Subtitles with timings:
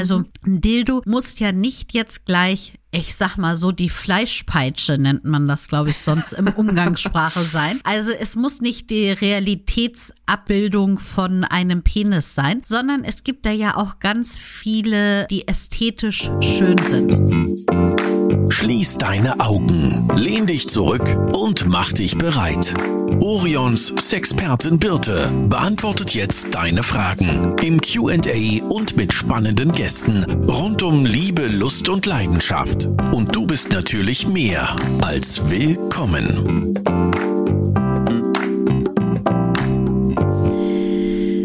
[0.00, 5.24] Also ein Dildo muss ja nicht jetzt gleich, ich sag mal so, die Fleischpeitsche nennt
[5.24, 7.78] man das, glaube ich, sonst im Umgangssprache sein.
[7.84, 13.76] Also es muss nicht die Realitätsabbildung von einem Penis sein, sondern es gibt da ja
[13.76, 17.69] auch ganz viele, die ästhetisch schön sind.
[18.50, 22.74] Schließ deine Augen, lehn dich zurück und mach dich bereit.
[23.20, 31.06] Orions Sexpertin Birte beantwortet jetzt deine Fragen im QA und mit spannenden Gästen rund um
[31.06, 32.86] Liebe, Lust und Leidenschaft.
[33.12, 36.74] Und du bist natürlich mehr als willkommen.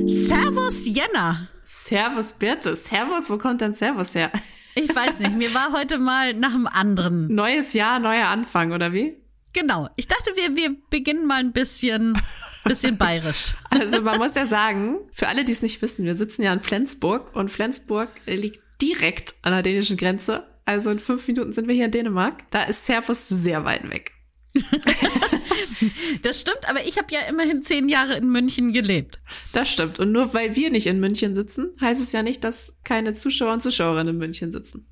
[0.08, 1.50] Servus Jenna.
[1.64, 2.74] Servus Birte.
[2.74, 4.32] Servus, wo kommt denn Servus her?
[4.76, 7.34] Ich weiß nicht, mir war heute mal nach einem anderen.
[7.34, 9.16] Neues Jahr, neuer Anfang, oder wie?
[9.54, 9.88] Genau.
[9.96, 12.22] Ich dachte, wir, wir beginnen mal ein bisschen,
[12.66, 13.56] bisschen bayerisch.
[13.70, 16.62] Also man muss ja sagen, für alle, die es nicht wissen, wir sitzen ja in
[16.62, 20.46] Flensburg und Flensburg liegt direkt an der dänischen Grenze.
[20.66, 22.50] Also in fünf Minuten sind wir hier in Dänemark.
[22.52, 24.14] Da ist Servus sehr weit weg.
[26.22, 29.20] das stimmt, aber ich habe ja immerhin zehn Jahre in München gelebt.
[29.52, 30.00] Das stimmt.
[30.00, 33.54] Und nur weil wir nicht in München sitzen, heißt es ja nicht, dass keine Zuschauer
[33.54, 34.88] und Zuschauerinnen in München sitzen.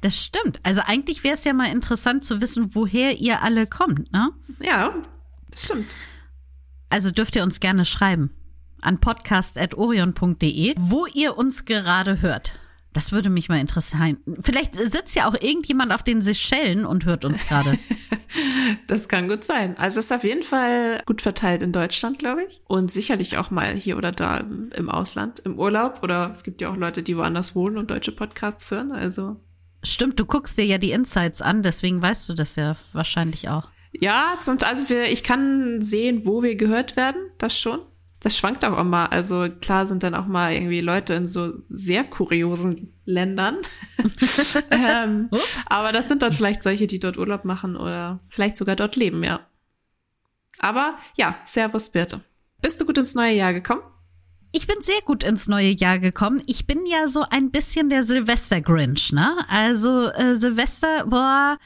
[0.00, 0.60] Das stimmt.
[0.62, 4.30] Also eigentlich wäre es ja mal interessant zu wissen, woher ihr alle kommt, ne?
[4.60, 4.94] Ja,
[5.50, 5.86] das stimmt.
[6.88, 8.30] Also dürft ihr uns gerne schreiben
[8.80, 12.52] an podcast.orion.de, wo ihr uns gerade hört.
[12.92, 14.18] Das würde mich mal interessieren.
[14.42, 17.78] Vielleicht sitzt ja auch irgendjemand auf den Seychellen und hört uns gerade.
[18.86, 19.76] das kann gut sein.
[19.76, 22.62] Also es ist auf jeden Fall gut verteilt in Deutschland, glaube ich.
[22.66, 26.02] Und sicherlich auch mal hier oder da im Ausland, im Urlaub.
[26.02, 28.92] Oder es gibt ja auch Leute, die woanders wohnen und deutsche Podcasts hören.
[28.92, 29.36] Also.
[29.82, 33.68] Stimmt, du guckst dir ja die Insights an, deswegen weißt du das ja wahrscheinlich auch.
[33.92, 37.80] Ja, zum, also wir, ich kann sehen, wo wir gehört werden, das schon
[38.20, 39.12] das schwankt auch immer.
[39.12, 43.58] Also klar sind dann auch mal irgendwie Leute in so sehr kuriosen Ländern.
[44.70, 45.30] ähm,
[45.66, 49.22] aber das sind dann vielleicht solche, die dort Urlaub machen oder vielleicht sogar dort leben,
[49.22, 49.40] ja.
[50.58, 52.20] Aber ja, Servus Birte.
[52.60, 53.82] Bist du gut ins neue Jahr gekommen?
[54.50, 56.42] Ich bin sehr gut ins neue Jahr gekommen.
[56.46, 59.36] Ich bin ja so ein bisschen der Silvester-Grinch, ne?
[59.48, 61.58] Also äh, Silvester, boah,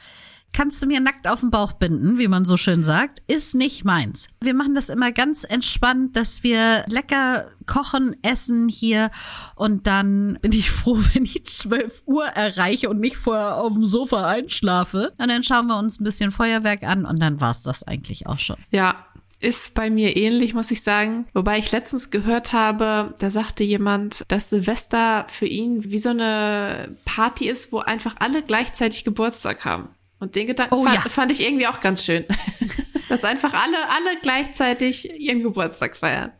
[0.53, 3.83] kannst du mir nackt auf den Bauch binden, wie man so schön sagt, ist nicht
[3.83, 4.27] meins.
[4.41, 9.11] Wir machen das immer ganz entspannt, dass wir lecker kochen, essen hier
[9.55, 13.85] und dann bin ich froh, wenn ich 12 Uhr erreiche und nicht vorher auf dem
[13.85, 15.13] Sofa einschlafe.
[15.17, 18.39] Und dann schauen wir uns ein bisschen Feuerwerk an und dann war's das eigentlich auch
[18.39, 18.57] schon.
[18.71, 19.05] Ja,
[19.43, 21.25] ist bei mir ähnlich, muss ich sagen.
[21.33, 26.95] Wobei ich letztens gehört habe, da sagte jemand, dass Silvester für ihn wie so eine
[27.03, 29.89] Party ist, wo einfach alle gleichzeitig Geburtstag haben.
[30.23, 31.01] Und den Gedanken oh, fand, ja.
[31.01, 32.23] fand, ich irgendwie auch ganz schön.
[33.09, 36.31] Dass einfach alle, alle gleichzeitig ihren Geburtstag feiern.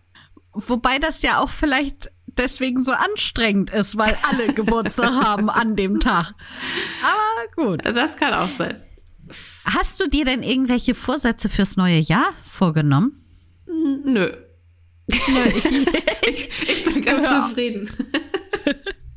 [0.53, 5.99] Wobei das ja auch vielleicht deswegen so anstrengend ist, weil alle Geburtstag haben an dem
[5.99, 6.33] Tag.
[7.01, 7.81] Aber gut.
[7.83, 8.81] Das kann auch sein.
[9.65, 13.21] Hast du dir denn irgendwelche Vorsätze fürs neue Jahr vorgenommen?
[13.67, 14.31] Nö.
[15.07, 15.65] Nö ich,
[16.21, 17.89] ich, ich bin ganz zufrieden.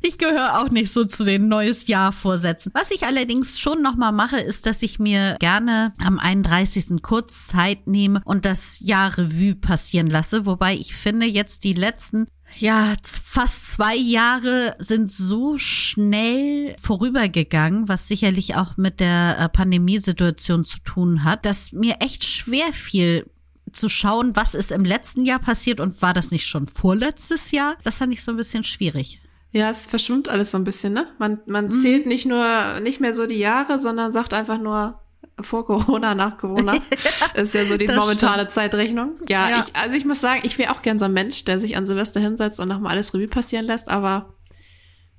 [0.07, 2.71] Ich gehöre auch nicht so zu den neues Jahr Vorsätzen.
[2.73, 7.01] Was ich allerdings schon noch mal mache, ist, dass ich mir gerne am 31.
[7.01, 10.45] kurz Zeit nehme und das Jahr Revue passieren lasse.
[10.45, 18.07] Wobei ich finde, jetzt die letzten ja, fast zwei Jahre sind so schnell vorübergegangen, was
[18.07, 23.29] sicherlich auch mit der äh, Pandemiesituation zu tun hat, dass mir echt schwer fiel,
[23.73, 27.75] zu schauen, was ist im letzten Jahr passiert und war das nicht schon vorletztes Jahr?
[27.83, 29.19] Das fand ich so ein bisschen schwierig.
[29.57, 31.07] Ja, es verschwimmt alles so ein bisschen, ne?
[31.17, 31.71] Man, man mhm.
[31.71, 35.01] zählt nicht nur, nicht mehr so die Jahre, sondern sagt einfach nur
[35.41, 36.75] vor Corona, nach Corona.
[37.33, 38.53] ist ja so die momentane stimmt.
[38.53, 39.13] Zeitrechnung.
[39.27, 41.59] Ja, ja, Ich, also ich muss sagen, ich wäre auch gern so ein Mensch, der
[41.59, 44.35] sich an Silvester hinsetzt und nochmal alles Revue passieren lässt, aber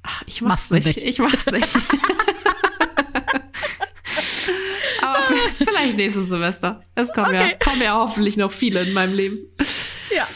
[0.05, 0.87] ach, ich mach's nicht.
[0.87, 0.99] nicht.
[0.99, 1.69] Ich mach's nicht.
[5.03, 5.19] aber
[5.65, 6.85] vielleicht nächstes Silvester.
[6.95, 7.51] Es kommen okay.
[7.51, 9.39] ja, kommen ja hoffentlich noch viele in meinem Leben.
[10.15, 10.29] Ja.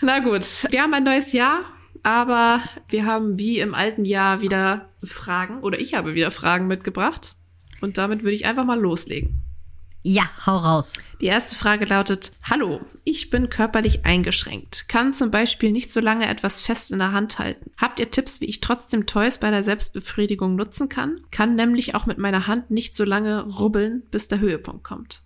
[0.00, 0.66] Na gut.
[0.70, 1.60] Wir haben ein neues Jahr
[2.06, 7.34] aber wir haben wie im alten Jahr wieder Fragen oder ich habe wieder Fragen mitgebracht.
[7.80, 9.40] Und damit würde ich einfach mal loslegen.
[10.04, 10.92] Ja, hau raus.
[11.20, 16.28] Die erste Frage lautet, Hallo, ich bin körperlich eingeschränkt, kann zum Beispiel nicht so lange
[16.28, 17.72] etwas fest in der Hand halten.
[17.76, 21.22] Habt ihr Tipps, wie ich trotzdem Toys bei der Selbstbefriedigung nutzen kann?
[21.32, 25.22] Kann nämlich auch mit meiner Hand nicht so lange rubbeln, bis der Höhepunkt kommt.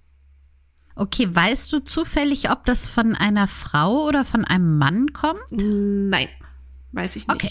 [0.96, 5.42] Okay, weißt du zufällig, ob das von einer Frau oder von einem Mann kommt?
[5.50, 6.28] Nein.
[6.92, 7.34] Weiß ich nicht.
[7.34, 7.50] Okay.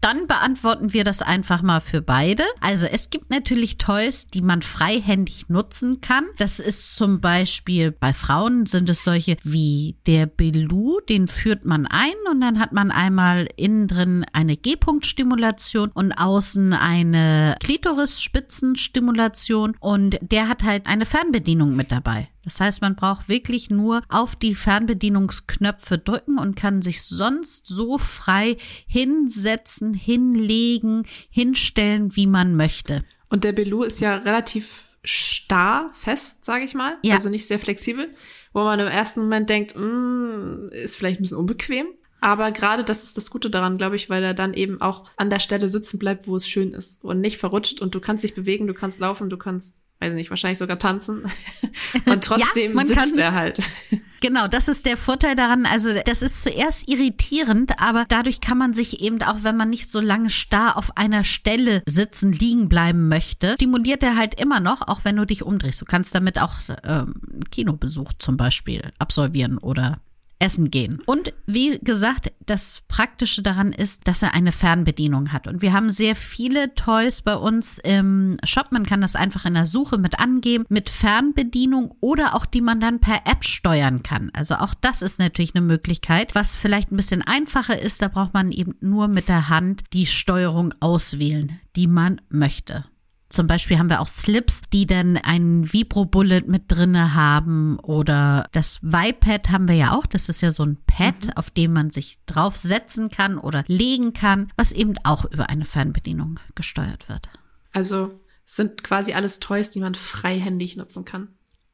[0.00, 2.44] Dann beantworten wir das einfach mal für beide.
[2.60, 6.24] Also es gibt natürlich Toys, die man freihändig nutzen kann.
[6.38, 11.86] Das ist zum Beispiel bei Frauen sind es solche wie der Belu, den führt man
[11.86, 20.18] ein und dann hat man einmal innen drin eine G-Punkt-Stimulation und außen eine Klitoris-Spitzenstimulation und
[20.22, 22.30] der hat halt eine Fernbedienung mit dabei.
[22.44, 27.98] Das heißt, man braucht wirklich nur auf die Fernbedienungsknöpfe drücken und kann sich sonst so
[27.98, 28.56] frei
[28.86, 33.04] hinsetzen, hinlegen, hinstellen, wie man möchte.
[33.28, 36.96] Und der Belu ist ja relativ starr, fest, sage ich mal.
[37.02, 37.14] Ja.
[37.14, 38.14] Also nicht sehr flexibel,
[38.52, 41.86] wo man im ersten Moment denkt, mm, ist vielleicht ein bisschen unbequem.
[42.20, 45.30] Aber gerade das ist das Gute daran, glaube ich, weil er dann eben auch an
[45.30, 48.34] der Stelle sitzen bleibt, wo es schön ist und nicht verrutscht und du kannst dich
[48.34, 51.24] bewegen, du kannst laufen, du kannst weiß nicht, wahrscheinlich sogar tanzen.
[52.06, 53.62] Und trotzdem ja, sitzt kann, er halt.
[54.22, 55.64] Genau, das ist der Vorteil daran.
[55.64, 59.88] Also das ist zuerst irritierend, aber dadurch kann man sich eben auch, wenn man nicht
[59.88, 64.86] so lange starr auf einer Stelle sitzen, liegen bleiben möchte, stimuliert er halt immer noch,
[64.86, 65.80] auch wenn du dich umdrehst.
[65.80, 67.14] Du kannst damit auch ähm,
[67.50, 70.00] Kinobesuch zum Beispiel absolvieren oder
[70.40, 71.00] essen gehen.
[71.06, 75.46] Und wie gesagt, das Praktische daran ist, dass er eine Fernbedienung hat.
[75.46, 78.72] Und wir haben sehr viele Toys bei uns im Shop.
[78.72, 82.80] Man kann das einfach in der Suche mit angeben, mit Fernbedienung oder auch die man
[82.80, 84.30] dann per App steuern kann.
[84.32, 86.34] Also auch das ist natürlich eine Möglichkeit.
[86.34, 90.06] Was vielleicht ein bisschen einfacher ist, da braucht man eben nur mit der Hand die
[90.06, 92.84] Steuerung auswählen, die man möchte.
[93.30, 98.82] Zum Beispiel haben wir auch Slips, die dann einen Vibro-Bullet mit drinne haben oder das
[98.82, 100.04] Vipad haben wir ja auch.
[100.04, 101.32] Das ist ja so ein Pad, mhm.
[101.36, 106.40] auf dem man sich draufsetzen kann oder legen kann, was eben auch über eine Fernbedienung
[106.56, 107.28] gesteuert wird.
[107.72, 111.28] Also sind quasi alles Toys, die man freihändig nutzen kann.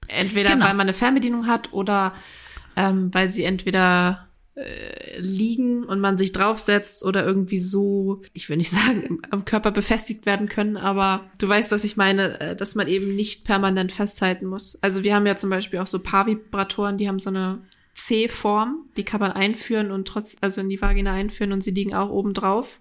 [0.09, 0.67] Entweder genau.
[0.67, 2.13] weil man eine Fernbedienung hat oder
[2.77, 4.26] ähm, weil sie entweder
[4.57, 9.71] äh, liegen und man sich draufsetzt oder irgendwie so, ich will nicht sagen, am Körper
[9.71, 13.93] befestigt werden können, aber du weißt, was ich meine, äh, dass man eben nicht permanent
[13.93, 14.79] festhalten muss.
[14.83, 17.63] Also wir haben ja zum Beispiel auch so Paarvibratoren, die haben so eine
[17.95, 21.95] C-Form, die kann man einführen und trotz, also in die Vagina einführen und sie liegen
[21.95, 22.81] auch oben drauf.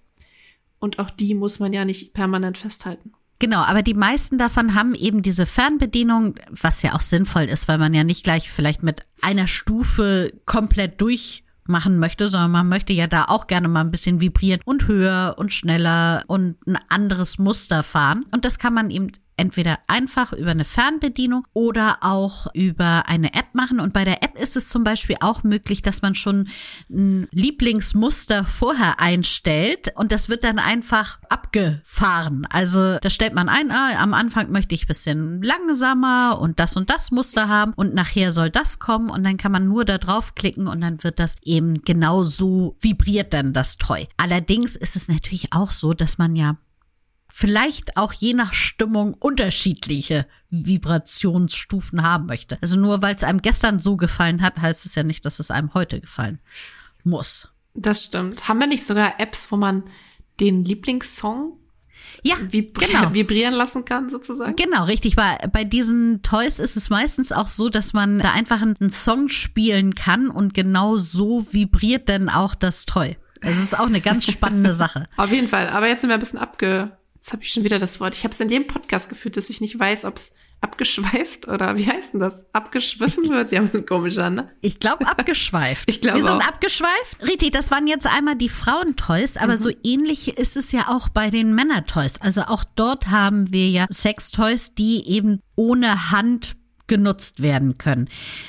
[0.79, 3.13] Und auch die muss man ja nicht permanent festhalten.
[3.39, 7.77] Genau, aber die meisten davon haben eben diese Fernbedienung, was ja auch sinnvoll ist, weil
[7.77, 12.93] man ja nicht gleich vielleicht mit einer Stufe komplett durch machen möchte, sondern man möchte
[12.93, 17.37] ja da auch gerne mal ein bisschen vibrieren und höher und schneller und ein anderes
[17.39, 18.25] Muster fahren.
[18.31, 23.53] Und das kann man eben entweder einfach über eine Fernbedienung oder auch über eine App
[23.53, 23.79] machen.
[23.79, 26.47] Und bei der App ist es zum Beispiel auch möglich, dass man schon
[26.89, 32.47] ein Lieblingsmuster vorher einstellt und das wird dann einfach abgefahren.
[32.49, 36.89] Also da stellt man ein, ah, am Anfang möchte ich bisschen langsamer und das und
[36.89, 40.67] das Muster haben und nachher soll das kommen und dann kann man nur da draufklicken
[40.67, 44.07] und dann wird das eben genau so vibriert dann das Toy.
[44.17, 46.57] Allerdings ist es natürlich auch so, dass man ja
[47.37, 52.57] vielleicht auch je nach Stimmung unterschiedliche Vibrationsstufen haben möchte.
[52.61, 55.51] Also nur weil es einem gestern so gefallen hat, heißt es ja nicht, dass es
[55.51, 56.39] einem heute gefallen
[57.03, 57.49] muss.
[57.73, 58.47] Das stimmt.
[58.47, 59.83] Haben wir nicht sogar Apps, wo man
[60.39, 61.59] den Lieblingssong
[62.23, 63.09] ja, vibri genau.
[63.13, 64.55] vibrieren lassen kann, sozusagen.
[64.55, 65.17] Genau, richtig.
[65.17, 69.27] Bei, bei diesen Toys ist es meistens auch so, dass man da einfach einen Song
[69.27, 73.17] spielen kann und genau so vibriert dann auch das Toy.
[73.41, 75.09] Es ist auch eine ganz spannende Sache.
[75.17, 75.67] Auf jeden Fall.
[75.67, 78.13] Aber jetzt sind wir ein bisschen abge Jetzt habe ich schon wieder das Wort.
[78.13, 81.75] Ich habe es in dem Podcast geführt, dass ich nicht weiß, ob es abgeschweift oder
[81.75, 82.45] wie heißt denn das?
[82.53, 84.51] Abgeschwiffen wird ja ein komisch an, ne?
[84.61, 85.85] Ich glaube abgeschweift.
[85.89, 87.23] ich glaube Wir sind abgeschweift.
[87.27, 89.57] Richtig, das waren jetzt einmal die Frauentoys, aber mhm.
[89.57, 92.21] so ähnlich ist es ja auch bei den Männertoys.
[92.21, 98.07] Also auch dort haben wir ja Sextoys, die eben ohne Hand genutzt werden können.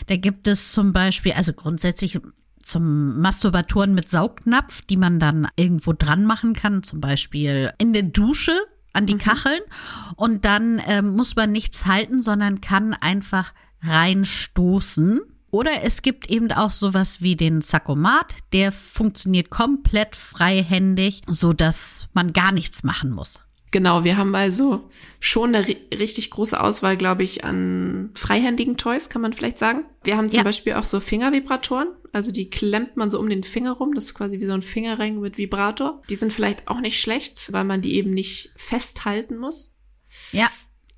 [0.09, 2.21] Da gibt es zum Beispiel, also grundsätzlich
[2.67, 8.03] zum Masturbatoren mit Saugnapf, die man dann irgendwo dran machen kann, zum Beispiel in der
[8.03, 8.53] Dusche
[8.97, 9.19] an die mhm.
[9.19, 9.61] Kacheln.
[10.17, 15.21] Und dann ähm, muss man nichts halten, sondern kann einfach reinstoßen.
[15.51, 22.09] Oder es gibt eben auch sowas wie den Sakomat, der funktioniert komplett freihändig, so dass
[22.13, 23.46] man gar nichts machen muss.
[23.73, 29.23] Genau, wir haben also schon eine richtig große Auswahl, glaube ich, an freihändigen Toys, kann
[29.23, 29.85] man vielleicht sagen.
[30.05, 30.45] Wir haben zum ja.
[30.45, 34.15] Beispiel auch so Fingervibratoren, also die klemmt man so um den Finger rum, das ist
[34.15, 36.01] quasi wie so ein Fingerring mit Vibrator.
[36.09, 39.75] Die sind vielleicht auch nicht schlecht, weil man die eben nicht festhalten muss.
[40.33, 40.49] Ja.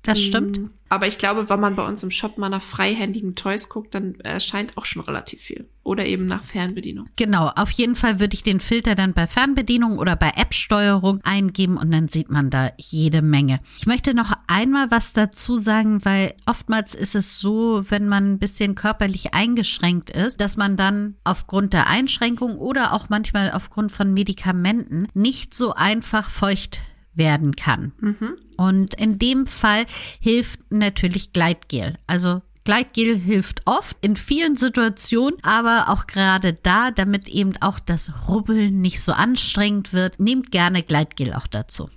[0.03, 0.59] Das stimmt.
[0.59, 3.93] Mm, aber ich glaube, wenn man bei uns im Shop mal nach freihändigen Toys guckt,
[3.93, 5.67] dann erscheint auch schon relativ viel.
[5.83, 7.09] Oder eben nach Fernbedienung.
[7.15, 11.77] Genau, auf jeden Fall würde ich den Filter dann bei Fernbedienung oder bei App-Steuerung eingeben
[11.77, 13.59] und dann sieht man da jede Menge.
[13.77, 18.39] Ich möchte noch einmal was dazu sagen, weil oftmals ist es so, wenn man ein
[18.39, 24.13] bisschen körperlich eingeschränkt ist, dass man dann aufgrund der Einschränkung oder auch manchmal aufgrund von
[24.13, 26.79] Medikamenten nicht so einfach feucht
[27.19, 27.91] werden kann.
[27.99, 28.37] Mhm.
[28.57, 29.85] Und in dem Fall
[30.19, 31.93] hilft natürlich Gleitgel.
[32.07, 38.27] Also Gleitgel hilft oft in vielen Situationen, aber auch gerade da, damit eben auch das
[38.27, 41.89] Rubbeln nicht so anstrengend wird, nehmt gerne Gleitgel auch dazu.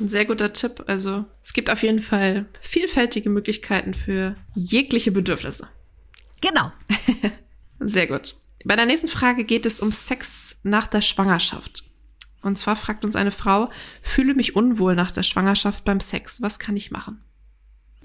[0.00, 0.84] Ein sehr guter Tipp.
[0.86, 5.68] Also es gibt auf jeden Fall vielfältige Möglichkeiten für jegliche Bedürfnisse.
[6.40, 6.72] Genau.
[7.80, 8.34] sehr gut.
[8.64, 11.84] Bei der nächsten Frage geht es um Sex nach der Schwangerschaft.
[12.44, 13.70] Und zwar fragt uns eine Frau,
[14.02, 16.42] fühle mich unwohl nach der Schwangerschaft beim Sex.
[16.42, 17.20] Was kann ich machen?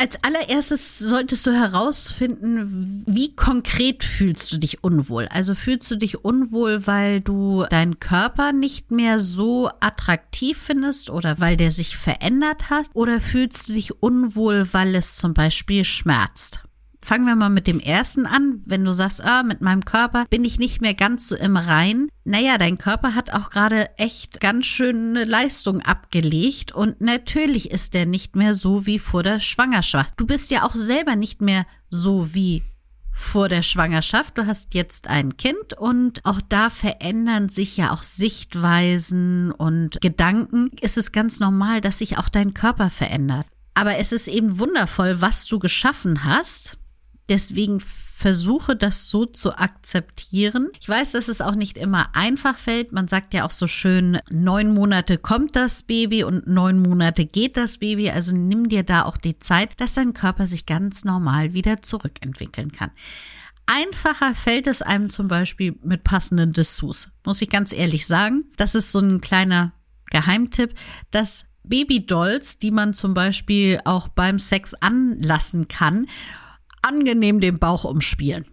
[0.02, 5.28] Als allererstes solltest du herausfinden, wie konkret fühlst du dich unwohl.
[5.28, 11.42] Also fühlst du dich unwohl, weil du deinen Körper nicht mehr so attraktiv findest oder
[11.42, 12.86] weil der sich verändert hat?
[12.94, 16.64] Oder fühlst du dich unwohl, weil es zum Beispiel schmerzt?
[17.02, 18.62] Fangen wir mal mit dem ersten an.
[18.66, 22.10] Wenn du sagst, ah, mit meinem Körper bin ich nicht mehr ganz so im Rein.
[22.26, 28.06] Naja, dein Körper hat auch gerade echt ganz schöne Leistung abgelegt und natürlich ist der
[28.06, 30.14] nicht mehr so wie vor der Schwangerschaft.
[30.18, 32.64] Du bist ja auch selber nicht mehr so wie
[33.20, 34.38] vor der Schwangerschaft.
[34.38, 40.72] Du hast jetzt ein Kind und auch da verändern sich ja auch Sichtweisen und Gedanken.
[40.82, 43.46] Es ist ganz normal, dass sich auch dein Körper verändert.
[43.74, 46.79] Aber es ist eben wundervoll, was du geschaffen hast.
[47.30, 47.82] Deswegen
[48.20, 50.68] versuche das so zu akzeptieren.
[50.82, 52.92] Ich weiß, dass es auch nicht immer einfach fällt.
[52.92, 57.56] Man sagt ja auch so schön, neun Monate kommt das Baby und neun Monate geht
[57.56, 58.10] das Baby.
[58.10, 62.74] Also nimm dir da auch die Zeit, dass dein Körper sich ganz normal wieder zurückentwickeln
[62.74, 62.92] kann.
[63.68, 67.08] Einfacher fällt es einem zum Beispiel mit passenden Dessous.
[67.26, 68.44] Muss ich ganz ehrlich sagen.
[68.58, 69.72] Das ist so ein kleiner
[70.10, 70.74] Geheimtipp,
[71.12, 76.08] dass Babydolls, die man zum Beispiel auch beim Sex anlassen kann
[76.82, 78.46] angenehm den Bauch umspielen.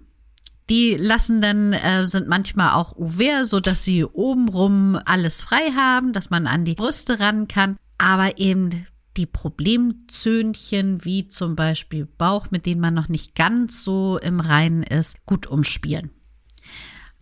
[0.68, 6.12] Die lassen dann, äh, sind manchmal auch ouvert, so dass sie obenrum alles frei haben,
[6.12, 7.76] dass man an die Brüste ran kann.
[7.98, 14.18] Aber eben die Problemzöhnchen, wie zum Beispiel Bauch, mit denen man noch nicht ganz so
[14.18, 16.10] im Reinen ist, gut umspielen.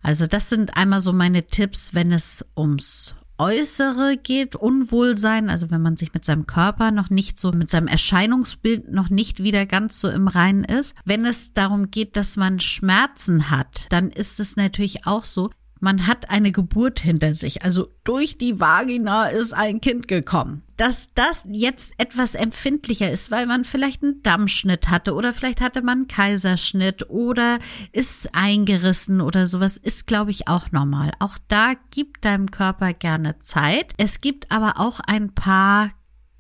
[0.03, 5.83] Also das sind einmal so meine Tipps, wenn es ums Äußere geht, Unwohlsein, also wenn
[5.83, 9.99] man sich mit seinem Körper noch nicht so, mit seinem Erscheinungsbild noch nicht wieder ganz
[9.99, 10.95] so im Reinen ist.
[11.05, 15.51] Wenn es darum geht, dass man Schmerzen hat, dann ist es natürlich auch so,
[15.85, 17.63] man hat eine Geburt hinter sich.
[17.63, 20.63] Also durch die Vagina ist ein Kind gekommen.
[20.79, 25.83] Dass das jetzt etwas empfindlicher ist, weil man vielleicht einen Dammschnitt hatte oder vielleicht hatte
[25.83, 27.59] man einen Kaiserschnitt oder
[27.93, 31.13] ist eingerissen oder sowas, ist, glaube ich, auch normal.
[31.21, 33.93] Auch da gibt deinem Körper gerne Zeit.
[33.99, 35.91] Es gibt aber auch ein paar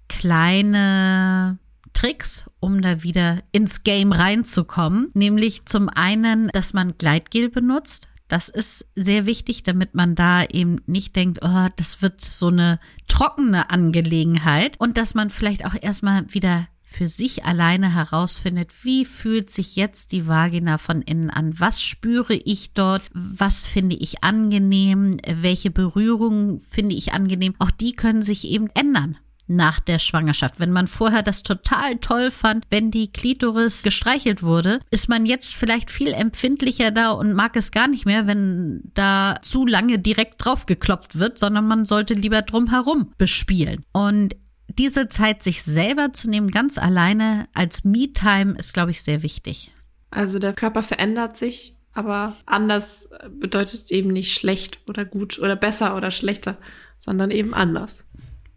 [0.08, 1.58] kleine
[1.92, 5.10] Tricks, um da wieder ins Game reinzukommen.
[5.12, 8.08] Nämlich zum einen, dass man Gleitgel benutzt.
[8.28, 12.80] Das ist sehr wichtig, damit man da eben nicht denkt, oh, das wird so eine
[13.06, 19.50] trockene Angelegenheit und dass man vielleicht auch erstmal wieder für sich alleine herausfindet, wie fühlt
[19.50, 21.58] sich jetzt die Vagina von innen an?
[21.58, 23.02] Was spüre ich dort?
[23.12, 25.16] Was finde ich angenehm?
[25.26, 27.56] Welche Berührungen finde ich angenehm?
[27.58, 30.58] Auch die können sich eben ändern nach der Schwangerschaft.
[30.58, 35.54] Wenn man vorher das total toll fand, wenn die Klitoris gestreichelt wurde, ist man jetzt
[35.54, 40.44] vielleicht viel empfindlicher da und mag es gar nicht mehr, wenn da zu lange direkt
[40.44, 43.84] drauf geklopft wird, sondern man sollte lieber drumherum bespielen.
[43.92, 44.36] Und
[44.68, 49.70] diese Zeit sich selber zu nehmen, ganz alleine als Me-Time, ist, glaube ich, sehr wichtig.
[50.10, 55.96] Also der Körper verändert sich, aber anders bedeutet eben nicht schlecht oder gut oder besser
[55.96, 56.56] oder schlechter,
[56.98, 58.10] sondern eben anders.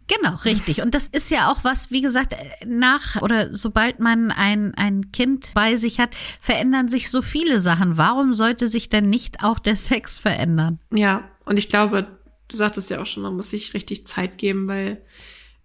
[0.08, 0.80] Genau, richtig.
[0.80, 2.34] Und das ist ja auch was, wie gesagt,
[2.64, 7.98] nach oder sobald man ein, ein Kind bei sich hat, verändern sich so viele Sachen.
[7.98, 10.78] Warum sollte sich denn nicht auch der Sex verändern?
[10.90, 12.06] Ja, und ich glaube,
[12.48, 15.02] du sagtest ja auch schon, man muss sich richtig Zeit geben, weil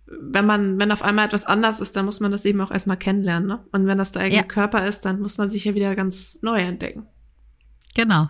[0.06, 2.98] wenn man, wenn auf einmal etwas anders ist, dann muss man das eben auch erstmal
[2.98, 3.48] kennenlernen.
[3.48, 3.66] Ne?
[3.72, 4.48] Und wenn das der eigene ja.
[4.48, 7.08] Körper ist, dann muss man sich ja wieder ganz neu entdecken.
[7.96, 8.28] Genau.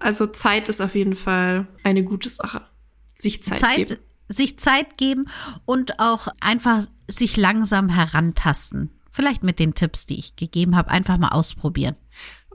[0.00, 2.62] Also Zeit ist auf jeden Fall eine gute Sache.
[3.14, 5.26] Sich Zeit, Zeit geben sich Zeit geben
[5.64, 8.90] und auch einfach sich langsam herantasten.
[9.10, 11.96] Vielleicht mit den Tipps, die ich gegeben habe, einfach mal ausprobieren.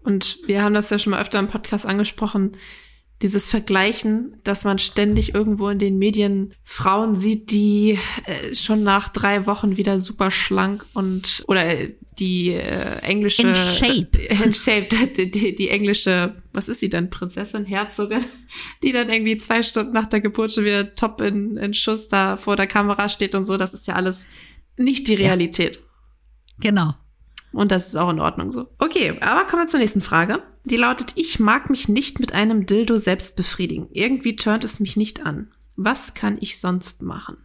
[0.04, 2.58] Und wir haben das ja schon mal öfter im Podcast angesprochen.
[3.22, 9.10] Dieses Vergleichen, dass man ständig irgendwo in den Medien Frauen sieht, die äh, schon nach
[9.10, 11.64] drei Wochen wieder super schlank und oder
[12.20, 14.18] die äh, englische In shape.
[14.44, 18.24] in shape die, die, die englische was ist sie denn Prinzessin Herzogin
[18.84, 22.36] die dann irgendwie zwei Stunden nach der Geburt schon wieder top in, in Schuss da
[22.38, 24.28] vor der Kamera steht und so das ist ja alles
[24.78, 25.80] nicht die Realität
[26.60, 26.96] Genau.
[27.58, 28.68] Und das ist auch in Ordnung so.
[28.80, 30.42] Okay aber kommen wir zur nächsten Frage.
[30.64, 33.88] Die lautet ich mag mich nicht mit einem Dildo selbst befriedigen.
[33.92, 35.52] Irgendwie turnt es mich nicht an.
[35.76, 37.38] Was kann ich sonst machen?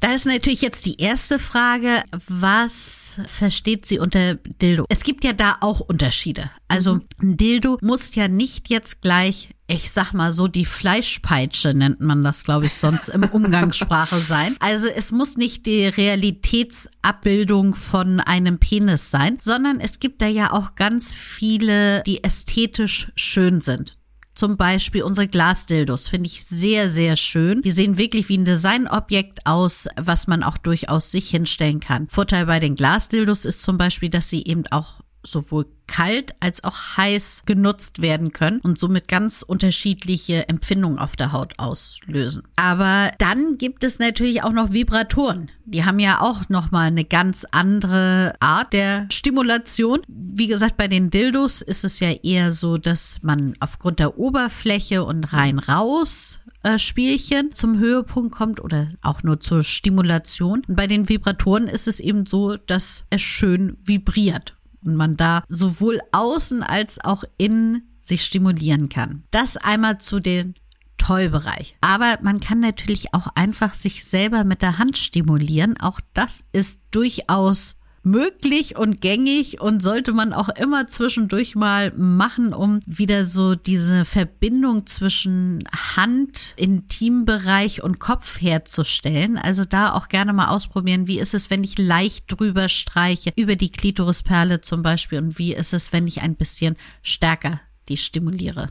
[0.00, 4.86] Da ist natürlich jetzt die erste Frage, was versteht sie unter Dildo?
[4.88, 6.50] Es gibt ja da auch Unterschiede.
[6.68, 12.00] Also ein Dildo muss ja nicht jetzt gleich, ich sag mal so, die Fleischpeitsche nennt
[12.00, 14.56] man das, glaube ich, sonst im Umgangssprache sein.
[14.58, 20.52] Also es muss nicht die Realitätsabbildung von einem Penis sein, sondern es gibt da ja
[20.52, 23.96] auch ganz viele, die ästhetisch schön sind.
[24.34, 27.62] Zum Beispiel unsere Glasdildos finde ich sehr, sehr schön.
[27.62, 32.08] Die sehen wirklich wie ein Designobjekt aus, was man auch durchaus sich hinstellen kann.
[32.08, 36.96] Vorteil bei den Glasdildos ist zum Beispiel, dass sie eben auch sowohl kalt als auch
[36.96, 42.44] heiß genutzt werden können und somit ganz unterschiedliche Empfindungen auf der Haut auslösen.
[42.56, 45.50] Aber dann gibt es natürlich auch noch Vibratoren.
[45.64, 50.00] Die haben ja auch noch mal eine ganz andere Art der Stimulation.
[50.06, 55.04] Wie gesagt, bei den Dildos ist es ja eher so, dass man aufgrund der Oberfläche
[55.04, 60.62] und rein raus äh, Spielchen zum Höhepunkt kommt oder auch nur zur Stimulation.
[60.68, 65.44] Und bei den Vibratoren ist es eben so, dass es schön vibriert und man da
[65.48, 69.24] sowohl außen als auch innen sich stimulieren kann.
[69.30, 70.54] Das einmal zu den
[70.96, 71.76] Tollbereich.
[71.80, 75.78] Aber man kann natürlich auch einfach sich selber mit der Hand stimulieren.
[75.80, 82.54] Auch das ist durchaus möglich und gängig und sollte man auch immer zwischendurch mal machen,
[82.54, 85.64] um wieder so diese Verbindung zwischen
[85.96, 89.36] Hand, Intimbereich und Kopf herzustellen.
[89.36, 93.56] Also da auch gerne mal ausprobieren, wie ist es, wenn ich leicht drüber streiche, über
[93.56, 98.70] die Klitorisperle zum Beispiel und wie ist es, wenn ich ein bisschen stärker die stimuliere.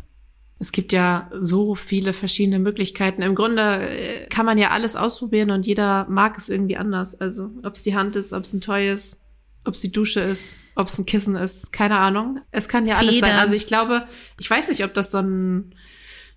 [0.60, 3.22] Es gibt ja so viele verschiedene Möglichkeiten.
[3.22, 7.20] Im Grunde äh, kann man ja alles ausprobieren und jeder mag es irgendwie anders.
[7.20, 9.26] Also ob es die Hand ist, ob es ein Toy ist,
[9.64, 12.42] ob es die Dusche ist, ob es ein Kissen ist, keine Ahnung.
[12.52, 13.30] Es kann ja alles sein.
[13.30, 13.40] Federn.
[13.40, 14.04] Also ich glaube,
[14.38, 15.74] ich weiß nicht, ob das so ein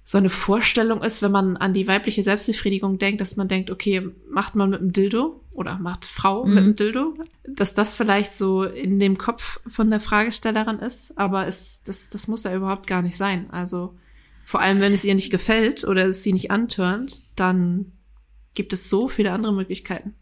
[0.04, 4.08] so eine Vorstellung ist, wenn man an die weibliche Selbstbefriedigung denkt, dass man denkt, okay,
[4.28, 7.14] macht man mit einem Dildo oder macht Frau mit einem Dildo,
[7.46, 12.26] dass das vielleicht so in dem Kopf von der Fragestellerin ist, aber es, das, das
[12.26, 13.48] muss ja überhaupt gar nicht sein.
[13.50, 13.94] Also
[14.44, 17.92] vor allem, wenn es ihr nicht gefällt oder es sie nicht antörnt, dann
[18.54, 20.14] gibt es so viele andere Möglichkeiten.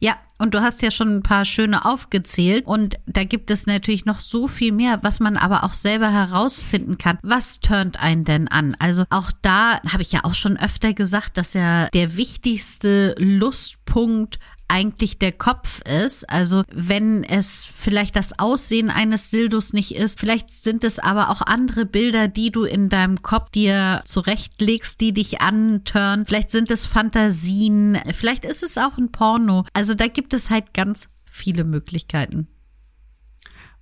[0.00, 4.04] Ja, und du hast ja schon ein paar schöne aufgezählt und da gibt es natürlich
[4.04, 7.18] noch so viel mehr, was man aber auch selber herausfinden kann.
[7.22, 8.76] Was turnt einen denn an?
[8.78, 14.38] Also auch da habe ich ja auch schon öfter gesagt, dass ja der wichtigste Lustpunkt
[14.68, 16.28] eigentlich der Kopf ist.
[16.28, 21.42] Also wenn es vielleicht das Aussehen eines Dildos nicht ist, vielleicht sind es aber auch
[21.42, 26.26] andere Bilder, die du in deinem Kopf dir zurechtlegst, die dich antören.
[26.26, 29.64] Vielleicht sind es Fantasien, vielleicht ist es auch ein Porno.
[29.72, 32.48] Also da gibt es halt ganz viele Möglichkeiten.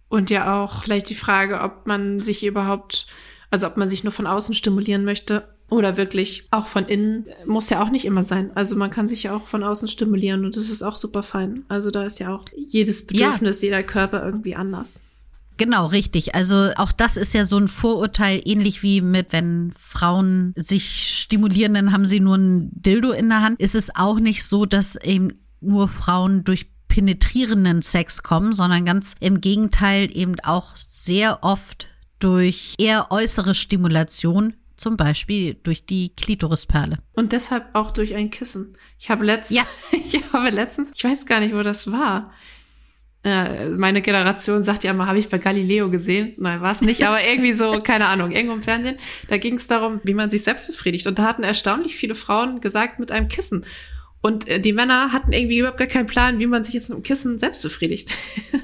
[0.09, 3.09] Und ja auch vielleicht die Frage, ob man sich überhaupt,
[3.51, 7.71] also ob man sich nur von außen stimulieren möchte oder wirklich auch von innen, muss
[7.71, 8.51] ja auch nicht immer sein.
[8.55, 11.65] Also man kann sich ja auch von außen stimulieren und das ist auch super fein.
[11.69, 15.03] Also da ist ja auch jedes Bedürfnis, jeder Körper irgendwie anders.
[15.59, 16.35] Genau, richtig.
[16.35, 21.75] Also auch das ist ja so ein Vorurteil, ähnlich wie mit, wenn Frauen sich stimulieren,
[21.75, 23.59] dann haben sie nur ein Dildo in der Hand.
[23.59, 29.15] Ist es auch nicht so, dass eben nur Frauen durch penetrierenden Sex kommen, sondern ganz
[29.21, 36.99] im Gegenteil eben auch sehr oft durch eher äußere Stimulation, zum Beispiel durch die Klitorisperle.
[37.13, 38.77] Und deshalb auch durch ein Kissen.
[38.99, 39.67] Ich habe letztens, Ja.
[39.93, 42.33] ich habe letztens, ich weiß gar nicht, wo das war.
[43.25, 46.35] Äh, meine Generation sagt ja immer, habe ich bei Galileo gesehen.
[46.37, 48.99] Nein, war es nicht, aber irgendwie so, keine Ahnung, irgendwo im Fernsehen.
[49.29, 51.07] Da ging es darum, wie man sich selbst befriedigt.
[51.07, 53.65] Und da hatten erstaunlich viele Frauen gesagt, mit einem Kissen.
[54.27, 56.99] Und äh, die Männer hatten irgendwie überhaupt gar keinen Plan, wie man sich jetzt mit
[56.99, 58.11] dem Kissen selbst befriedigt.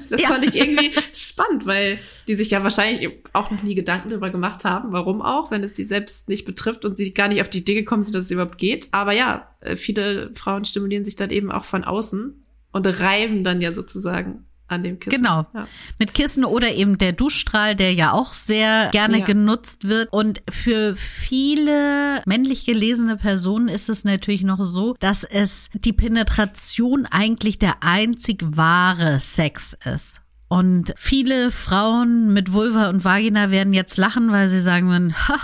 [0.09, 0.27] Das Ja.
[0.27, 1.97] fand ich irgendwie spannend, weil
[2.27, 5.73] die sich ja wahrscheinlich auch noch nie Gedanken darüber gemacht haben, warum auch, wenn es
[5.73, 8.31] die selbst nicht betrifft und sie gar nicht auf die Idee gekommen sind, dass es
[8.31, 8.89] überhaupt geht.
[8.91, 13.59] Aber ja, äh, viele Frauen stimulieren sich dann eben auch von außen und reiben dann
[13.61, 15.17] ja sozusagen an dem Kissen.
[15.23, 15.45] Genau.
[15.53, 15.67] Ja.
[15.99, 19.25] Mit Kissen oder eben der Duschstrahl, der ja auch sehr gerne Ja.
[19.25, 20.11] genutzt wird.
[20.11, 27.05] Und für viele männlich gelesene Personen ist es natürlich noch so, dass es die Penetration
[27.05, 30.21] eigentlich der einzig wahre Sex ist.
[30.47, 35.37] Und viele Frauen mit Vulva und Vagina werden jetzt lachen, weil sie sagen würden, ha,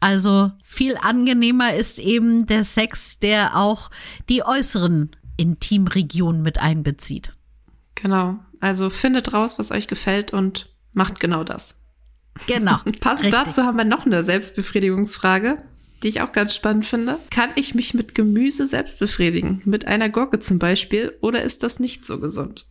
[0.00, 3.90] Also viel angenehmer ist eben der Sex, der auch
[4.28, 7.32] die äußeren Intimregionen mit einbezieht.
[7.94, 8.38] Genau.
[8.60, 11.82] Also findet raus, was euch gefällt und macht genau das.
[12.46, 12.78] Genau.
[13.00, 15.62] Passend dazu haben wir noch eine Selbstbefriedigungsfrage,
[16.02, 17.18] die ich auch ganz spannend finde.
[17.30, 19.60] Kann ich mich mit Gemüse selbst befriedigen?
[19.64, 21.16] Mit einer Gurke zum Beispiel?
[21.20, 22.66] Oder ist das nicht so gesund?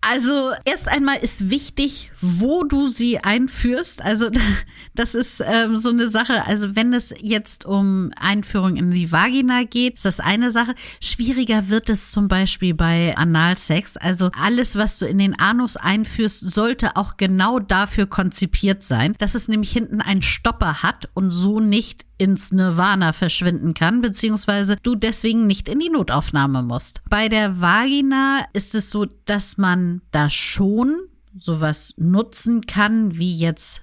[0.00, 4.00] Also erst einmal ist wichtig, wo du sie einführst.
[4.00, 4.30] Also
[4.94, 6.46] das ist ähm, so eine Sache.
[6.46, 10.76] Also wenn es jetzt um Einführung in die Vagina geht, ist das eine Sache.
[11.00, 13.96] Schwieriger wird es zum Beispiel bei Analsex.
[13.96, 19.34] Also alles, was du in den Anus einführst, sollte auch genau dafür konzipiert sein, dass
[19.34, 24.94] es nämlich hinten einen Stopper hat und so nicht ins Nirvana verschwinden kann, beziehungsweise du
[24.94, 27.00] deswegen nicht in die Notaufnahme musst.
[27.08, 30.96] Bei der Vagina ist es so, dass man da schon
[31.36, 33.82] sowas nutzen kann, wie jetzt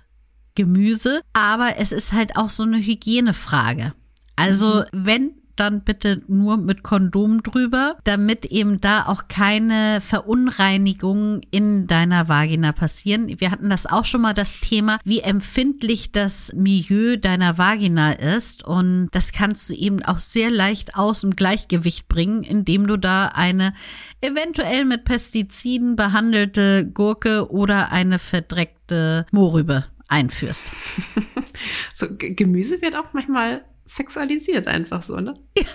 [0.56, 3.94] Gemüse, aber es ist halt auch so eine Hygienefrage.
[4.36, 11.88] Also wenn dann bitte nur mit Kondom drüber, damit eben da auch keine Verunreinigungen in
[11.88, 13.40] deiner Vagina passieren.
[13.40, 18.64] Wir hatten das auch schon mal das Thema, wie empfindlich das Milieu deiner Vagina ist
[18.64, 23.28] und das kannst du eben auch sehr leicht aus dem Gleichgewicht bringen, indem du da
[23.28, 23.74] eine
[24.22, 30.72] eventuell mit Pestiziden behandelte Gurke oder eine verdreckte Mohrrübe einführst.
[31.94, 35.36] So, Gemüse wird auch manchmal sexualisiert einfach so, ne?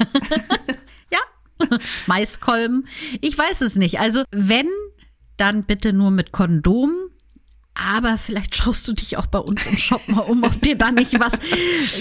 [2.06, 2.86] Maiskolben.
[3.20, 4.00] Ich weiß es nicht.
[4.00, 4.68] Also wenn,
[5.36, 6.92] dann bitte nur mit Kondom.
[7.74, 10.90] Aber vielleicht schaust du dich auch bei uns im Shop mal um, ob dir da
[10.90, 11.38] nicht was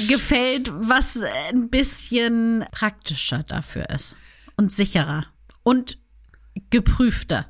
[0.08, 1.20] gefällt, was
[1.52, 4.16] ein bisschen praktischer dafür ist.
[4.58, 5.28] Und sicherer.
[5.64, 6.00] Und
[6.70, 7.46] geprüfter.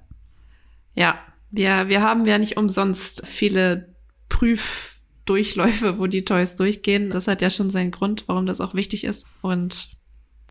[0.94, 1.20] Ja,
[1.50, 3.96] wir, wir haben ja nicht umsonst viele
[5.30, 7.12] Prüfdurchläufe, wo die Toys durchgehen.
[7.12, 9.28] Das hat ja schon seinen Grund, warum das auch wichtig ist.
[9.42, 9.90] Und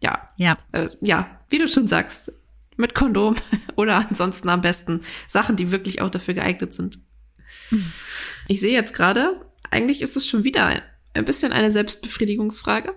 [0.00, 0.56] ja, Ja.
[0.72, 2.32] äh, ja, wie du schon sagst,
[2.76, 3.34] mit Kondom
[3.76, 7.00] oder ansonsten am besten Sachen, die wirklich auch dafür geeignet sind.
[8.46, 10.80] Ich sehe jetzt gerade, eigentlich ist es schon wieder
[11.14, 12.94] ein, bisschen eine Selbstbefriedigungsfrage.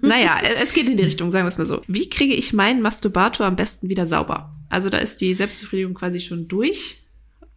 [0.00, 1.82] Naja, äh, es geht in die Richtung, sagen wir es mal so.
[1.86, 4.54] Wie kriege ich meinen Masturbator am besten wieder sauber?
[4.70, 7.02] Also da ist die Selbstbefriedigung quasi schon durch.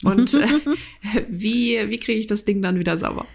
[0.03, 0.47] Und äh,
[1.29, 3.25] wie, wie kriege ich das Ding dann wieder sauber?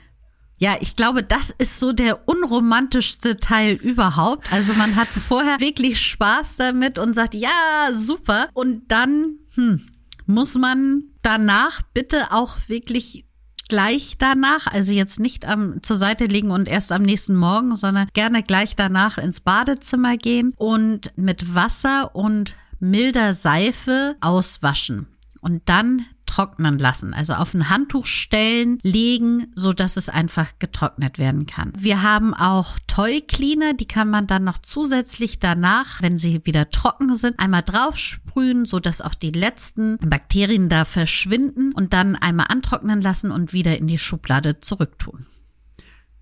[0.59, 4.53] Ja, ich glaube, das ist so der unromantischste Teil überhaupt.
[4.53, 7.51] Also man hat vorher wirklich Spaß damit und sagt, ja,
[7.92, 8.49] super.
[8.55, 9.87] Und dann hm,
[10.27, 13.25] muss man danach bitte auch wirklich
[13.68, 18.09] gleich danach, also jetzt nicht am, zur Seite legen und erst am nächsten Morgen, sondern
[18.14, 25.07] gerne gleich danach ins Badezimmer gehen und mit Wasser und milder Seife auswaschen
[25.40, 26.07] und dann
[26.38, 27.14] trocknen lassen.
[27.14, 31.72] Also auf ein Handtuch stellen, legen, so dass es einfach getrocknet werden kann.
[31.77, 36.70] Wir haben auch Toy Cleaner, die kann man dann noch zusätzlich danach, wenn sie wieder
[36.70, 42.14] trocken sind, einmal drauf sprühen, so dass auch die letzten Bakterien da verschwinden und dann
[42.14, 45.27] einmal antrocknen lassen und wieder in die Schublade zurücktun.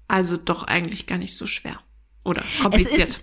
[0.09, 1.79] Also doch eigentlich gar nicht so schwer.
[2.25, 3.21] Oder kompliziert.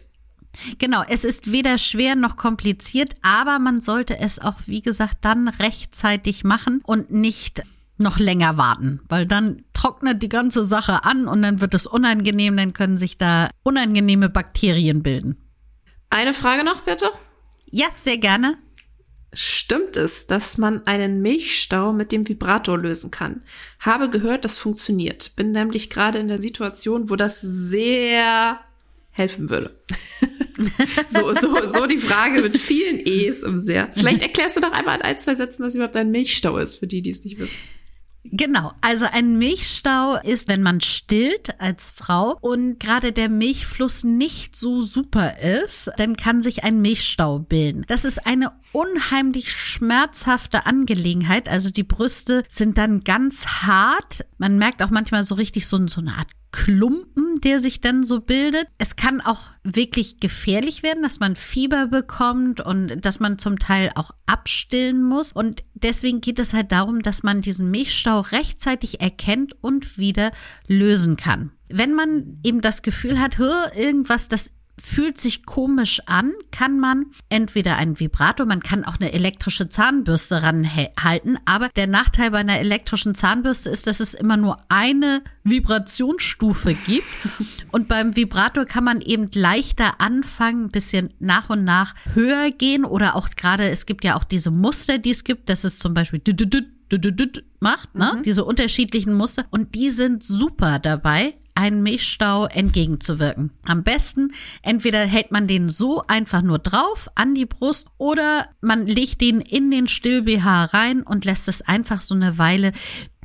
[0.77, 5.47] Genau, es ist weder schwer noch kompliziert, aber man sollte es auch, wie gesagt, dann
[5.47, 7.63] rechtzeitig machen und nicht
[7.97, 12.57] noch länger warten, weil dann trocknet die ganze Sache an und dann wird es unangenehm,
[12.57, 15.37] dann können sich da unangenehme Bakterien bilden.
[16.09, 17.09] Eine Frage noch, bitte.
[17.65, 18.57] Ja, sehr gerne.
[19.35, 23.41] Stimmt es, dass man einen Milchstau mit dem Vibrator lösen kann?
[23.79, 25.35] Habe gehört, das funktioniert.
[25.35, 28.59] Bin nämlich gerade in der Situation, wo das sehr
[29.09, 29.75] helfen würde.
[31.09, 33.89] so, so, so die Frage mit vielen E's im sehr.
[33.93, 36.87] Vielleicht erklärst du doch einmal in ein, zwei Sätzen, was überhaupt ein Milchstau ist, für
[36.87, 37.57] die, die es nicht wissen.
[38.25, 44.55] Genau, also ein Milchstau ist, wenn man stillt als Frau und gerade der Milchfluss nicht
[44.55, 47.83] so super ist, dann kann sich ein Milchstau bilden.
[47.87, 51.49] Das ist eine unheimlich schmerzhafte Angelegenheit.
[51.49, 54.25] Also die Brüste sind dann ganz hart.
[54.37, 58.21] Man merkt auch manchmal so richtig so, so eine Art Klumpen, der sich dann so
[58.21, 58.67] bildet.
[58.77, 63.91] Es kann auch wirklich gefährlich werden, dass man Fieber bekommt und dass man zum Teil
[63.95, 65.31] auch abstillen muss.
[65.31, 70.31] Und deswegen geht es halt darum, dass man diesen Milchstau rechtzeitig erkennt und wieder
[70.67, 71.51] lösen kann.
[71.69, 77.77] Wenn man eben das Gefühl hat, irgendwas, das fühlt sich komisch an, kann man entweder
[77.77, 83.15] einen Vibrator, man kann auch eine elektrische Zahnbürste ranhalten, aber der Nachteil bei einer elektrischen
[83.15, 87.07] Zahnbürste ist, dass es immer nur eine Vibrationsstufe gibt
[87.71, 92.85] und beim Vibrator kann man eben leichter anfangen, ein bisschen nach und nach höher gehen
[92.85, 95.93] oder auch gerade, es gibt ja auch diese Muster, die es gibt, das ist zum
[95.93, 96.19] Beispiel
[97.59, 98.15] macht, ne?
[98.17, 98.23] Mhm.
[98.23, 103.51] Diese unterschiedlichen Muster und die sind super dabei, einen Milchstau entgegenzuwirken.
[103.65, 108.85] Am besten entweder hält man den so einfach nur drauf an die Brust oder man
[108.85, 112.71] legt den in den Still-BH rein und lässt es einfach so eine Weile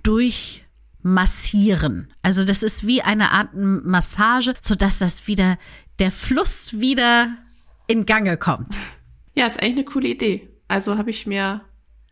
[0.02, 0.64] durch
[1.02, 2.12] massieren.
[2.22, 5.58] Also das ist wie eine Art Massage, sodass das wieder,
[5.98, 7.36] der Fluss wieder
[7.86, 8.76] in Gange kommt.
[9.34, 10.48] Ja, ist eigentlich eine coole Idee.
[10.68, 11.62] Also habe ich mir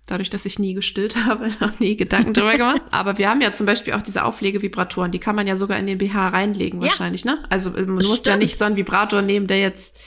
[0.06, 2.82] dadurch, dass ich nie gestillt habe, noch nie Gedanken drüber gemacht.
[2.90, 5.86] Aber wir haben ja zum Beispiel auch diese Auflegevibratoren, die kann man ja sogar in
[5.86, 7.32] den BH reinlegen wahrscheinlich, ja.
[7.32, 7.44] ne?
[7.50, 8.26] Also man muss Stimmt.
[8.26, 9.98] ja nicht so einen Vibrator nehmen, der jetzt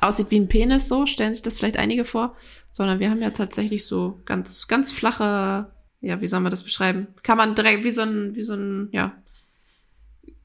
[0.00, 2.36] aussieht wie ein Penis, so stellen sich das vielleicht einige vor,
[2.70, 7.08] sondern wir haben ja tatsächlich so ganz, ganz flache, ja, wie soll man das beschreiben?
[7.22, 9.16] Kann man direkt wie so ein, wie so ein, ja,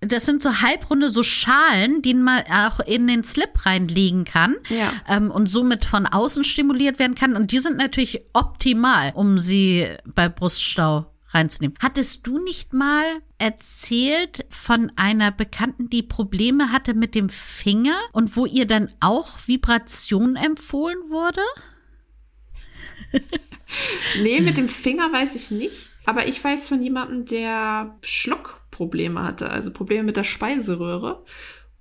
[0.01, 4.91] das sind so halbrunde so Schalen, die man auch in den Slip reinlegen kann ja.
[5.07, 7.35] ähm, und somit von außen stimuliert werden kann.
[7.35, 11.77] Und die sind natürlich optimal, um sie bei Bruststau reinzunehmen.
[11.81, 13.05] Hattest du nicht mal
[13.37, 19.37] erzählt von einer Bekannten, die Probleme hatte mit dem Finger und wo ihr dann auch
[19.47, 21.41] Vibration empfohlen wurde?
[24.21, 25.89] nee, mit dem Finger weiß ich nicht.
[26.05, 27.95] Aber ich weiß von jemandem, der
[28.81, 31.23] Schluckprobleme hatte, also Probleme mit der Speiseröhre.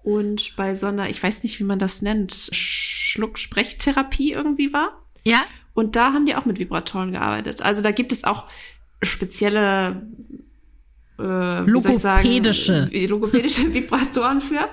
[0.03, 5.05] Und bei so einer, ich weiß nicht, wie man das nennt, Schlucksprechtherapie irgendwie war.
[5.25, 5.45] Ja.
[5.75, 7.63] Und da haben die auch mit Vibratoren gearbeitet.
[7.63, 8.47] Also da gibt es auch
[9.03, 10.03] spezielle
[11.19, 12.85] äh, logopädische.
[12.85, 14.69] Sagen, logopädische Vibratoren für.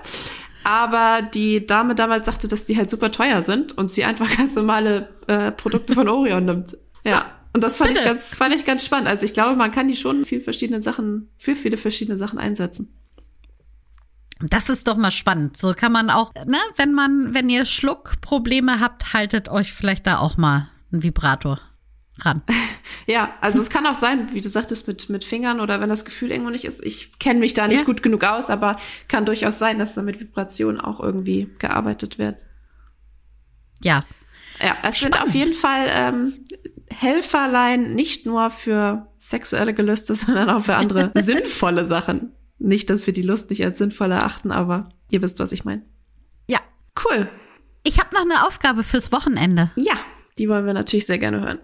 [0.64, 4.56] Aber die Dame damals sagte, dass die halt super teuer sind und sie einfach ganz
[4.56, 6.78] normale äh, Produkte von Orion nimmt.
[7.04, 7.37] Ja.
[7.54, 9.08] Und das fand ich ganz, fand ich ganz spannend.
[9.08, 12.94] Also ich glaube, man kann die schon viel verschiedene Sachen, für viele verschiedene Sachen einsetzen.
[14.40, 15.58] Das ist doch mal spannend.
[15.58, 20.20] So kann man auch, ne, wenn man, wenn ihr Schluckprobleme habt, haltet euch vielleicht da
[20.20, 21.60] auch mal ein Vibrator
[22.20, 22.42] ran.
[23.06, 26.04] Ja, also es kann auch sein, wie du sagtest, mit, mit Fingern oder wenn das
[26.04, 26.86] Gefühl irgendwo nicht ist.
[26.86, 27.86] Ich kenne mich da nicht ja.
[27.86, 28.76] gut genug aus, aber
[29.08, 32.36] kann durchaus sein, dass da mit Vibrationen auch irgendwie gearbeitet wird.
[33.82, 34.04] Ja.
[34.62, 35.16] Ja, es Spannend.
[35.16, 36.46] sind auf jeden Fall ähm,
[36.90, 42.32] Helferlein nicht nur für sexuelle Gelüste, sondern auch für andere sinnvolle Sachen.
[42.60, 45.84] Nicht, dass wir die Lust nicht als sinnvoll erachten, aber ihr wisst, was ich meine.
[46.48, 46.60] Ja.
[47.06, 47.30] Cool.
[47.84, 49.72] Ich habe noch eine Aufgabe fürs Wochenende.
[49.76, 49.94] Ja,
[50.38, 51.60] die wollen wir natürlich sehr gerne hören.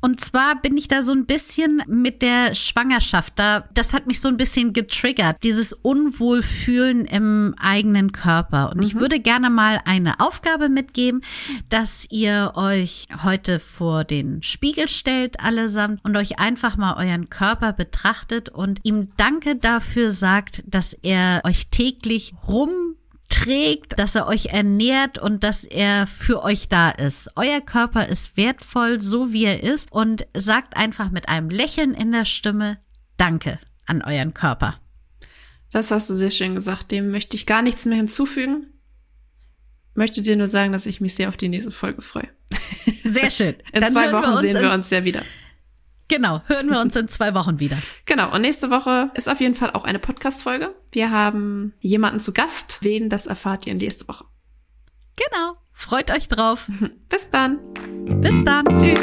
[0.00, 3.68] Und zwar bin ich da so ein bisschen mit der Schwangerschaft da.
[3.74, 8.70] Das hat mich so ein bisschen getriggert, dieses Unwohlfühlen im eigenen Körper.
[8.70, 8.82] Und mhm.
[8.84, 11.22] ich würde gerne mal eine Aufgabe mitgeben,
[11.68, 17.72] dass ihr euch heute vor den Spiegel stellt, allesamt, und euch einfach mal euren Körper
[17.72, 22.97] betrachtet und ihm Danke dafür sagt, dass er euch täglich rum
[23.28, 27.30] trägt, dass er euch ernährt und dass er für euch da ist.
[27.36, 32.12] Euer Körper ist wertvoll, so wie er ist und sagt einfach mit einem Lächeln in
[32.12, 32.78] der Stimme
[33.16, 34.80] Danke an euren Körper.
[35.72, 36.90] Das hast du sehr schön gesagt.
[36.90, 38.66] Dem möchte ich gar nichts mehr hinzufügen.
[39.94, 42.28] Möchte dir nur sagen, dass ich mich sehr auf die nächste Folge freue.
[43.04, 43.56] Sehr schön.
[43.72, 45.22] In Dann zwei Wochen wir sehen wir uns ja wieder.
[46.08, 47.76] Genau, hören wir uns in zwei Wochen wieder.
[48.06, 50.74] Genau, und nächste Woche ist auf jeden Fall auch eine Podcast-Folge.
[50.90, 52.78] Wir haben jemanden zu Gast.
[52.80, 54.24] Wen, das erfahrt ihr nächste Woche.
[55.16, 56.68] Genau, freut euch drauf.
[57.10, 57.58] Bis dann.
[58.22, 58.64] Bis dann.
[58.80, 58.98] Tschüss.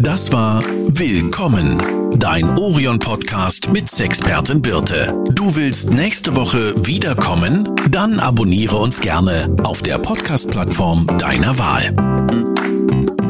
[0.00, 0.62] Das war
[0.96, 1.78] Willkommen,
[2.20, 5.24] dein Orion-Podcast mit Sexpertin Birte.
[5.32, 7.74] Du willst nächste Woche wiederkommen?
[7.90, 13.23] Dann abonniere uns gerne auf der Podcast-Plattform deiner Wahl.